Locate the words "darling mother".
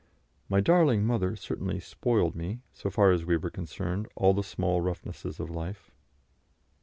0.61-1.35